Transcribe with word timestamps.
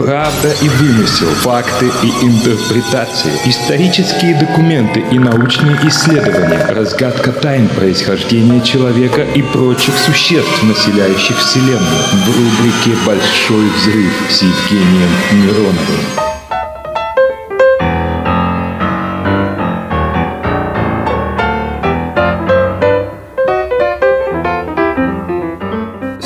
Правда 0.00 0.50
и 0.62 0.68
вымысел, 0.70 1.26
факты 1.26 1.90
и 2.02 2.24
интерпретации, 2.24 3.32
исторические 3.44 4.34
документы 4.34 5.00
и 5.00 5.18
научные 5.18 5.76
исследования, 5.86 6.64
разгадка 6.70 7.32
тайн 7.32 7.68
происхождения 7.68 8.62
человека 8.62 9.20
и 9.20 9.42
прочих 9.42 9.94
существ, 9.98 10.62
населяющих 10.62 11.36
Вселенную 11.36 12.02
в 12.12 12.28
рубрике 12.28 12.96
«Большой 13.04 13.68
взрыв» 13.76 14.12
с 14.30 14.40
Евгением 14.40 15.10
Мироновым. 15.32 16.29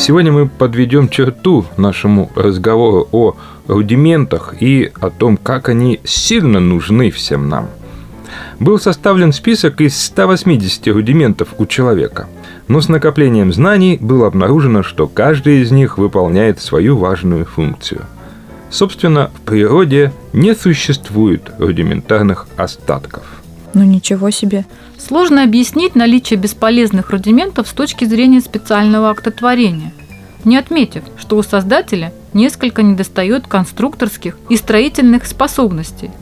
Сегодня 0.07 0.32
мы 0.32 0.46
подведем 0.46 1.09
черту 1.09 1.64
нашему 1.79 2.30
разговору 2.36 3.09
о 3.11 3.36
рудиментах 3.66 4.53
и 4.61 4.93
о 5.00 5.08
том, 5.08 5.39
как 5.39 5.71
они 5.71 5.99
сильно 6.04 6.61
нужны 6.61 7.11
всем 7.11 7.49
нам. 7.49 7.71
Был 8.61 8.79
составлен 8.79 9.32
список 9.32 9.80
из 9.80 9.99
180 9.99 10.89
рудиментов 10.89 11.54
у 11.57 11.64
человека, 11.64 12.29
но 12.68 12.82
с 12.82 12.90
накоплением 12.90 13.50
знаний 13.50 13.96
было 13.99 14.27
обнаружено, 14.27 14.82
что 14.82 15.07
каждый 15.07 15.63
из 15.63 15.71
них 15.71 15.96
выполняет 15.96 16.61
свою 16.61 16.99
важную 16.99 17.46
функцию. 17.46 18.02
Собственно, 18.68 19.30
в 19.35 19.41
природе 19.41 20.13
не 20.35 20.55
существует 20.55 21.50
рудиментарных 21.58 22.46
остатков. 22.58 23.22
Ну 23.75 23.83
ничего 23.83 24.31
себе. 24.31 24.64
Сложно 24.99 25.43
объяснить 25.43 25.96
наличие 25.96 26.39
бесполезных 26.39 27.11
рудиментов 27.11 27.67
с 27.67 27.73
точки 27.73 28.05
зрения 28.05 28.41
специального 28.41 29.11
актотворения, 29.11 29.93
не 30.45 30.57
отметив, 30.57 31.03
что 31.19 31.37
у 31.37 31.43
создателя 31.43 32.12
несколько 32.33 32.83
недостает 32.83 33.48
конструкторских 33.48 34.39
и 34.48 34.56
строительных 34.56 35.27
способностей. 35.27 36.12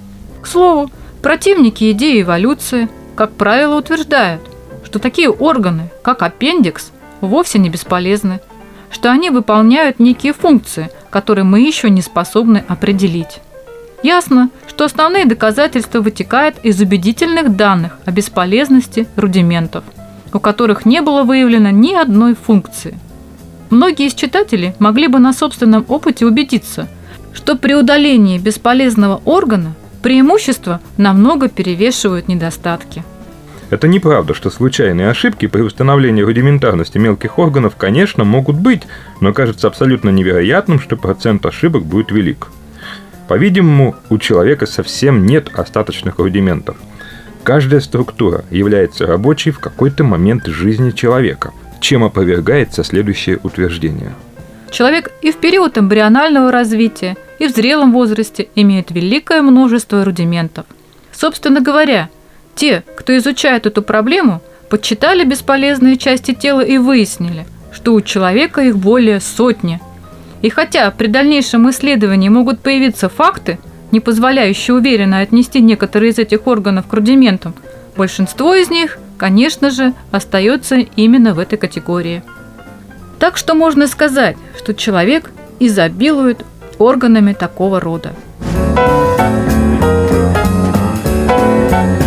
К 0.40 0.46
слову, 0.46 0.90
противники 1.20 1.92
идеи 1.92 2.22
эволюции, 2.22 2.88
как 3.14 3.32
правило, 3.32 3.78
утверждают, 3.78 4.40
что 4.84 4.98
такие 4.98 5.30
органы, 5.30 5.90
как 6.02 6.22
аппендикс, 6.22 6.90
вовсе 7.20 7.58
не 7.58 7.68
бесполезны, 7.68 8.40
что 8.90 9.10
они 9.10 9.28
выполняют 9.30 10.00
некие 10.00 10.32
функции, 10.32 10.90
которые 11.10 11.44
мы 11.44 11.60
еще 11.60 11.90
не 11.90 12.00
способны 12.00 12.64
определить. 12.66 13.40
Ясно, 14.02 14.50
что 14.68 14.84
основные 14.84 15.26
доказательства 15.26 16.00
вытекают 16.00 16.56
из 16.64 16.80
убедительных 16.80 17.56
данных 17.56 17.98
о 18.04 18.10
бесполезности 18.10 19.06
рудиментов, 19.14 19.84
у 20.32 20.40
которых 20.40 20.84
не 20.84 21.00
было 21.00 21.22
выявлено 21.22 21.70
ни 21.70 21.94
одной 21.94 22.34
функции. 22.34 22.98
Многие 23.70 24.08
из 24.08 24.14
читателей 24.14 24.74
могли 24.80 25.06
бы 25.06 25.18
на 25.18 25.32
собственном 25.32 25.84
опыте 25.88 26.26
убедиться, 26.26 26.88
что 27.32 27.56
при 27.56 27.74
удалении 27.74 28.38
бесполезного 28.38 29.22
органа 29.24 29.74
преимущества 30.02 30.80
намного 30.96 31.48
перевешивают 31.48 32.26
недостатки. 32.26 33.04
Это 33.70 33.88
неправда, 33.88 34.34
что 34.34 34.50
случайные 34.50 35.08
ошибки 35.08 35.46
при 35.46 35.62
установлении 35.62 36.22
рудиментарности 36.22 36.98
мелких 36.98 37.38
органов, 37.38 37.76
конечно, 37.76 38.24
могут 38.24 38.56
быть, 38.56 38.82
но 39.20 39.32
кажется 39.32 39.68
абсолютно 39.68 40.10
невероятным, 40.10 40.78
что 40.78 40.96
процент 40.96 41.46
ошибок 41.46 41.84
будет 41.84 42.10
велик. 42.10 42.48
По-видимому, 43.32 43.96
у 44.10 44.18
человека 44.18 44.66
совсем 44.66 45.24
нет 45.24 45.48
остаточных 45.54 46.18
рудиментов. 46.18 46.76
Каждая 47.44 47.80
структура 47.80 48.44
является 48.50 49.06
рабочей 49.06 49.52
в 49.52 49.58
какой-то 49.58 50.04
момент 50.04 50.44
жизни 50.44 50.90
человека, 50.90 51.52
чем 51.80 52.04
опровергается 52.04 52.84
следующее 52.84 53.38
утверждение. 53.42 54.12
Человек 54.70 55.12
и 55.22 55.32
в 55.32 55.38
период 55.38 55.78
эмбрионального 55.78 56.52
развития, 56.52 57.16
и 57.38 57.46
в 57.46 57.52
зрелом 57.52 57.94
возрасте 57.94 58.48
имеет 58.54 58.90
великое 58.90 59.40
множество 59.40 60.04
рудиментов. 60.04 60.66
Собственно 61.10 61.62
говоря, 61.62 62.10
те, 62.54 62.84
кто 62.98 63.16
изучает 63.16 63.64
эту 63.64 63.80
проблему, 63.80 64.42
подсчитали 64.68 65.24
бесполезные 65.24 65.96
части 65.96 66.34
тела 66.34 66.60
и 66.60 66.76
выяснили, 66.76 67.46
что 67.72 67.94
у 67.94 68.02
человека 68.02 68.60
их 68.60 68.76
более 68.76 69.20
сотни– 69.20 69.80
и 70.42 70.50
хотя 70.50 70.90
при 70.90 71.06
дальнейшем 71.06 71.70
исследовании 71.70 72.28
могут 72.28 72.60
появиться 72.60 73.08
факты, 73.08 73.58
не 73.92 74.00
позволяющие 74.00 74.74
уверенно 74.74 75.20
отнести 75.20 75.60
некоторые 75.60 76.10
из 76.10 76.18
этих 76.18 76.46
органов 76.46 76.88
к 76.88 76.92
рудиментам, 76.92 77.54
большинство 77.96 78.54
из 78.54 78.68
них, 78.68 78.98
конечно 79.18 79.70
же, 79.70 79.94
остается 80.10 80.76
именно 80.76 81.32
в 81.32 81.38
этой 81.38 81.58
категории. 81.58 82.22
Так 83.20 83.36
что 83.36 83.54
можно 83.54 83.86
сказать, 83.86 84.36
что 84.58 84.74
человек 84.74 85.30
изобилует 85.60 86.44
органами 86.78 87.34
такого 87.34 87.78
рода. 87.78 88.12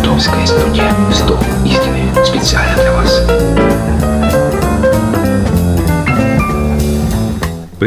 Томская 0.04 0.46
студия. 0.46 0.92
Стоп 1.10 1.40
истины. 1.64 2.02
Специально 2.24 2.74
для 2.76 2.92
вас. 2.92 3.65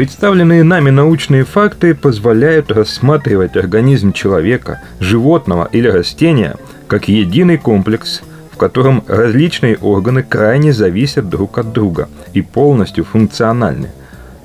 Представленные 0.00 0.64
нами 0.64 0.88
научные 0.88 1.44
факты 1.44 1.94
позволяют 1.94 2.72
рассматривать 2.72 3.54
организм 3.58 4.14
человека, 4.14 4.80
животного 4.98 5.68
или 5.72 5.88
растения 5.88 6.56
как 6.86 7.08
единый 7.08 7.58
комплекс, 7.58 8.22
в 8.50 8.56
котором 8.56 9.04
различные 9.06 9.76
органы 9.76 10.22
крайне 10.22 10.72
зависят 10.72 11.28
друг 11.28 11.58
от 11.58 11.74
друга 11.74 12.08
и 12.32 12.40
полностью 12.40 13.04
функциональны. 13.04 13.90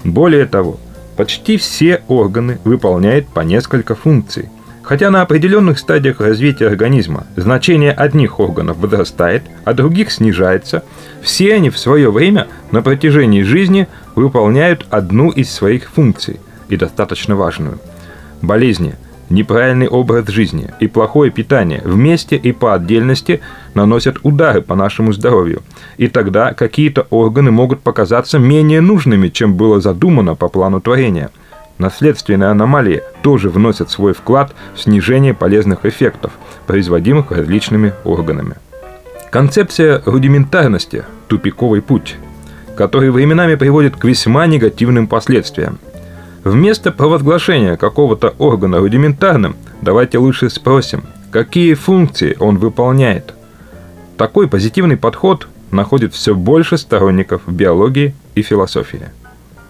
Более 0.04 0.46
того, 0.46 0.78
почти 1.16 1.56
все 1.56 2.02
органы 2.10 2.58
выполняют 2.66 3.30
по 3.30 3.40
несколько 3.40 3.96
функций. 3.96 4.50
Хотя 4.86 5.10
на 5.10 5.22
определенных 5.22 5.80
стадиях 5.80 6.20
развития 6.20 6.68
организма 6.68 7.28
значение 7.38 7.94
одних 7.94 8.42
органов 8.42 8.78
возрастает, 8.78 9.44
а 9.64 9.74
других 9.74 10.12
снижается, 10.12 10.84
все 11.22 11.56
они 11.56 11.70
в 11.70 11.80
свое 11.80 12.12
время 12.12 12.48
на 12.72 12.82
протяжении 12.82 13.42
жизни 13.42 13.88
выполняют 14.16 14.86
одну 14.90 15.30
из 15.30 15.52
своих 15.52 15.90
функций, 15.90 16.40
и 16.68 16.78
достаточно 16.78 17.36
важную. 17.36 17.80
Болезни, 18.42 18.96
неправильный 19.30 19.88
образ 19.88 20.28
жизни 20.28 20.74
и 20.80 20.88
плохое 20.88 21.32
питание 21.32 21.82
вместе 21.84 22.36
и 22.36 22.52
по 22.52 22.74
отдельности 22.74 23.42
наносят 23.74 24.18
удары 24.24 24.62
по 24.62 24.76
нашему 24.76 25.14
здоровью. 25.14 25.62
И 25.98 26.08
тогда 26.08 26.54
какие-то 26.54 27.08
органы 27.10 27.52
могут 27.52 27.82
показаться 27.82 28.40
менее 28.40 28.82
нужными, 28.82 29.30
чем 29.30 29.56
было 29.56 29.80
задумано 29.80 30.36
по 30.36 30.50
плану 30.50 30.82
творения– 30.82 31.30
Наследственные 31.78 32.52
аномалии 32.52 33.04
тоже 33.22 33.50
вносят 33.50 33.92
свой 33.92 34.14
вклад 34.14 34.56
в 34.76 34.82
снижение 34.82 35.34
полезных 35.34 35.86
эффектов, 35.86 36.32
производимых 36.68 37.32
различными 37.32 37.94
органами. 38.06 38.56
Концепция 39.30 40.02
рудиментарности– 40.06 41.04
тупиковый 41.28 41.82
путь, 41.82 42.16
который 42.76 43.12
временами 43.12 43.56
приводит 43.56 43.96
к 43.96 44.04
весьма 44.04 44.48
негативным 44.48 45.08
последствиям. 45.08 45.80
Вместо 46.44 46.92
провозглашения 46.92 47.76
какого-то 47.76 48.36
органа 48.38 48.80
рудиментарным, 48.80 49.56
давайте 49.82 50.20
лучше 50.20 50.50
спросим, 50.50 51.04
какие 51.32 51.74
функции 51.74 52.38
он 52.40 52.58
выполняет. 52.58 53.34
Такой 54.18 54.48
позитивный 54.48 54.98
подход 54.98 55.48
находит 55.72 56.14
все 56.14 56.36
больше 56.36 56.78
сторонников 56.78 57.42
в 57.46 57.52
биологии 57.52 58.14
и 58.36 58.42
философии. 58.42 59.10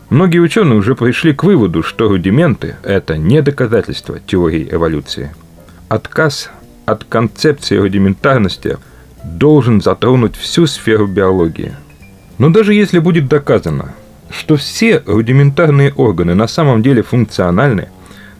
Многие 0.09 0.39
ученые 0.39 0.77
уже 0.77 0.95
пришли 0.95 1.33
к 1.33 1.43
выводу, 1.43 1.81
что 1.81 2.07
рудименты– 2.09 2.75
это 2.83 3.17
не 3.17 3.41
доказательство 3.41 4.19
теории 4.19 4.67
эволюции. 4.69 5.33
Отказ 5.87 6.51
от 6.85 7.03
концепции 7.05 7.77
рудиментарности 7.77 8.77
должен 9.23 9.81
затронуть 9.81 10.35
всю 10.35 10.67
сферу 10.67 11.07
биологии. 11.07 11.73
Но 12.37 12.49
даже 12.49 12.73
если 12.73 12.99
будет 12.99 13.27
доказано, 13.27 13.93
что 14.29 14.57
все 14.57 15.01
рудиментарные 15.05 15.93
органы 15.93 16.35
на 16.35 16.47
самом 16.47 16.81
деле 16.81 17.01
функциональны, 17.03 17.89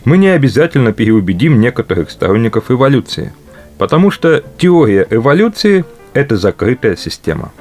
мы 0.04 0.18
не 0.18 0.30
обязательно 0.30 0.92
переубедим 0.94 1.60
некоторых 1.60 2.12
сторонников 2.12 2.70
эволюции, 2.70 3.34
потому 3.78 4.12
что 4.12 4.44
теория 4.58 5.08
эволюции– 5.10 5.86
это 6.14 6.38
закрытая 6.38 6.96
система. 6.96 7.52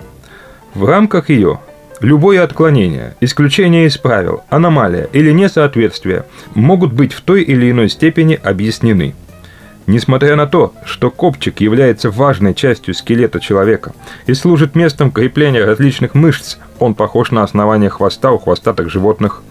В 0.75 0.85
рамках 0.85 1.31
ее 1.31 1.61
Любое 2.01 2.43
отклонение, 2.43 3.15
исключение 3.21 3.87
из 3.87 3.97
правил, 3.97 4.43
аномалия 4.51 5.09
или 5.13 5.31
несоответствие 5.31 6.27
могут 6.55 6.93
быть 6.93 7.13
в 7.13 7.21
той 7.23 7.43
или 7.43 7.71
иной 7.71 7.89
степени 7.89 8.39
объяснены. 8.43 9.15
Несмотря 9.87 10.35
на 10.37 10.47
то, 10.47 10.73
что 10.87 11.11
копчик 11.11 11.61
является 11.61 12.11
важной 12.11 12.55
частью 12.55 12.95
скелета 12.95 13.39
человека 13.39 13.93
и 14.27 14.33
служит 14.33 14.75
местом 14.75 15.11
крепления 15.11 15.65
различных 15.65 16.15
мышц, 16.15 16.57
он 16.79 16.95
похож 16.95 17.31
на 17.31 17.43
основание 17.43 17.91
хвоста 17.91 18.33
у 18.33 18.39
хвостатых 18.39 18.91
животных. 18.91 19.43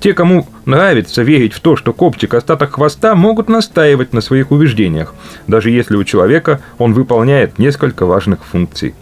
Те, 0.00 0.14
кому 0.14 0.46
нравится 0.64 1.22
верить 1.22 1.52
в 1.52 1.60
то, 1.60 1.76
что 1.76 1.92
копчик– 1.92 2.34
остаток 2.34 2.74
хвоста, 2.74 3.14
могут 3.14 3.48
настаивать 3.48 4.12
на 4.12 4.20
своих 4.20 4.50
убеждениях, 4.50 5.14
даже 5.46 5.70
если 5.70 5.96
у 5.96 6.04
человека 6.04 6.60
он 6.78 6.94
выполняет 6.94 7.58
несколько 7.58 8.06
важных 8.06 8.44
функций. 8.44 8.94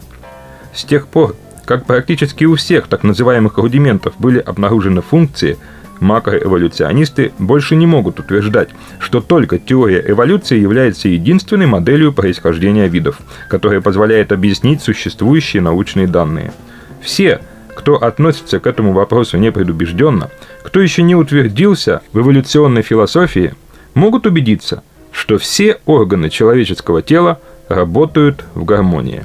С 0.73 0.85
тех 0.85 1.07
пор, 1.07 1.37
как 1.65 1.87
практически 1.87 2.45
у 2.45 2.57
всех 2.57 2.89
так 2.89 3.05
называемых 3.05 3.59
рудиментов 3.59 4.15
были 4.19 4.39
обнаружены 4.39 5.03
функции, 5.03 5.57
Макроэволюционисты 6.01 7.33
больше 7.39 7.77
не 7.77 7.87
могут 7.87 8.21
утверждать, 8.21 8.71
что 8.99 9.21
только 9.21 9.59
теория 9.59 10.05
эволюции 10.07 10.59
является 10.59 11.09
единственной 11.09 11.67
моделью 11.67 12.13
происхождения 12.13 12.89
видов, 12.89 13.19
которая 13.49 13.81
позволяет 13.81 14.33
объяснить 14.33 14.83
существующие 14.83 15.63
научные 15.63 16.07
данные. 16.07 16.53
Все, 17.01 17.41
кто 17.75 17.97
относится 17.97 18.61
к 18.61 18.67
этому 18.67 18.93
вопросу 18.93 19.37
непредубежденно, 19.39 20.31
кто 20.63 20.81
еще 20.81 21.03
не 21.03 21.15
утвердился 21.15 22.03
в 22.13 22.21
эволюционной 22.21 22.83
философии, 22.83 23.55
могут 23.95 24.27
убедиться, 24.27 24.83
что 25.13 25.39
все 25.39 25.79
органы 25.87 26.31
человеческого 26.31 27.03
тела 27.03 27.41
работают 27.69 28.45
в 28.55 28.65
гармонии. 28.65 29.25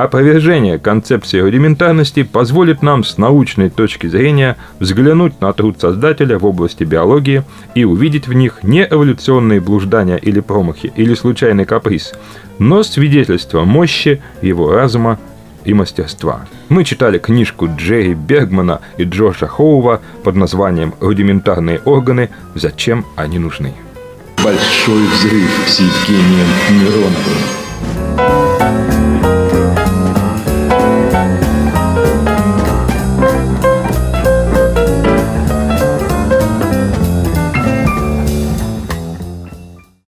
Опровержение 0.00 0.78
концепции 0.78 1.40
рудиментарности 1.40 2.22
позволит 2.22 2.80
нам 2.80 3.04
с 3.04 3.18
научной 3.18 3.68
точки 3.68 4.06
зрения 4.06 4.56
взглянуть 4.78 5.38
на 5.42 5.52
труд 5.52 5.78
Создателя 5.78 6.38
в 6.38 6.46
области 6.46 6.84
биологии 6.84 7.42
и 7.74 7.84
увидеть 7.84 8.26
в 8.26 8.32
них 8.32 8.60
не 8.62 8.88
эволюционные 8.90 9.60
блуждания 9.60 10.16
или 10.16 10.40
промахи, 10.40 10.90
или 10.96 11.12
случайный 11.12 11.66
каприз, 11.66 12.14
но 12.58 12.82
свидетельство 12.82 13.64
мощи 13.64 14.22
его 14.40 14.72
разума 14.72 15.18
и 15.66 15.74
мастерства. 15.74 16.46
Мы 16.70 16.84
читали 16.84 17.18
книжку 17.18 17.68
Джерри 17.68 18.14
Бергмана 18.14 18.80
и 18.96 19.04
Джорджа 19.04 19.48
Хоува 19.48 20.00
под 20.24 20.34
названием 20.34 20.94
«Рудиментарные 21.00 21.78
органы. 21.80 22.30
Зачем 22.54 23.04
они 23.16 23.38
нужны?». 23.38 23.74
Большой 24.42 25.04
взрыв 25.08 25.50
с 25.66 25.78
Евгением 25.78 26.48
Мироновым. 26.70 27.59